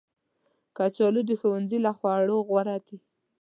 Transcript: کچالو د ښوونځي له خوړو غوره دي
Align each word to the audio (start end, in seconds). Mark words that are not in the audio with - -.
کچالو 0.77 1.21
د 1.29 1.31
ښوونځي 1.39 1.77
له 1.85 1.91
خوړو 1.97 2.35
غوره 2.47 2.77
دي 2.87 2.97